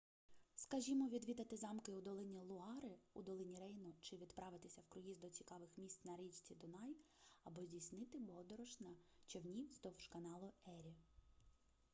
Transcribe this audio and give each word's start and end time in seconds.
скажімо 0.55 1.09
відвідати 1.09 1.57
замки 1.57 1.91
у 1.91 2.01
долині 2.01 2.41
луари 2.41 2.95
у 3.13 3.21
долині 3.21 3.59
рейну 3.59 3.93
чи 3.99 4.17
відправитися 4.17 4.81
в 4.81 4.85
круїз 4.89 5.19
до 5.19 5.29
цікавих 5.29 5.77
місць 5.77 6.05
на 6.05 6.17
річці 6.17 6.55
дунай 6.55 6.95
або 7.43 7.63
здійснити 7.65 8.19
подорож 8.19 8.79
на 8.79 8.89
човні 9.25 9.65
вздовж 9.71 10.07
каналу 10.07 10.53
ері 10.67 10.95